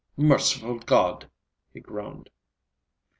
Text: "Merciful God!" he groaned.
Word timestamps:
"Merciful 0.17 0.79
God!" 0.79 1.29
he 1.71 1.79
groaned. 1.79 2.31